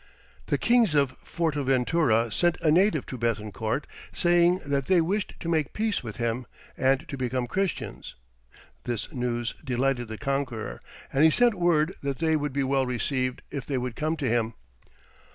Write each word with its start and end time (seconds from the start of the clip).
The 0.47 0.57
kings 0.57 0.95
of 0.95 1.15
Fortaventura 1.23 2.31
sent 2.33 2.59
a 2.61 2.71
native 2.71 3.05
to 3.05 3.19
Béthencourt 3.19 3.83
saying 4.11 4.61
that 4.65 4.87
they 4.87 4.99
wished 4.99 5.35
to 5.41 5.47
make 5.47 5.73
peace 5.73 6.01
with 6.03 6.15
him, 6.15 6.47
and 6.75 7.07
to 7.07 7.15
become 7.17 7.45
Christians. 7.45 8.15
This 8.85 9.13
news 9.13 9.53
delighted 9.63 10.07
the 10.07 10.17
conqueror, 10.17 10.79
and 11.13 11.23
he 11.23 11.29
sent 11.29 11.53
word 11.53 11.93
that 12.01 12.17
they 12.17 12.35
would 12.35 12.51
be 12.51 12.63
well 12.63 12.87
received 12.87 13.43
if 13.51 13.67
they 13.67 13.77
would 13.77 13.95
come 13.95 14.17
to 14.17 14.27
him. 14.27 14.55